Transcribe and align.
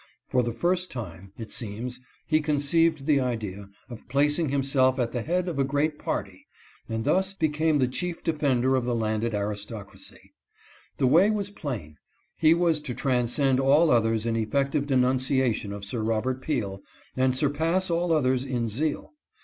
For 0.29 0.41
the 0.41 0.51
first 0.51 0.89
time, 0.89 1.31
it 1.37 1.51
seems, 1.51 1.99
he 2.25 2.41
conceived 2.41 3.05
the 3.05 3.19
idea 3.19 3.69
of 3.87 4.07
placing 4.09 4.49
himself 4.49 4.97
at 4.97 5.11
the 5.11 5.21
head 5.21 5.47
of 5.47 5.59
a 5.59 5.63
great 5.63 5.99
party, 5.99 6.47
and 6.89 7.03
thus 7.05 7.35
become 7.35 7.77
the 7.77 7.87
chief 7.87 8.23
defender 8.23 8.75
of 8.75 8.83
the 8.83 8.95
landed 8.95 9.35
aristocracy. 9.35 10.33
The 10.97 11.05
way 11.05 11.29
was 11.29 11.51
plain. 11.51 11.97
He 12.35 12.55
was 12.55 12.79
to 12.79 12.95
transcend 12.95 13.59
all 13.59 13.91
others 13.91 14.25
in 14.25 14.35
effective 14.35 14.87
denunciation 14.87 15.71
of 15.71 15.85
Sir 15.85 16.01
Robert 16.01 16.41
Peel, 16.41 16.81
and 17.15 17.37
surpass 17.37 17.91
all 17.91 18.11
others 18.11 18.43
in 18.43 18.69
zeal. 18.69 19.13